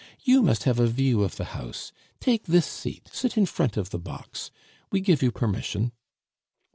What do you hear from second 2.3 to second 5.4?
this seat, sit in front of the box; we give you